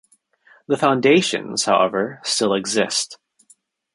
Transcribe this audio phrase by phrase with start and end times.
[0.65, 3.19] The foundations, however, still exist.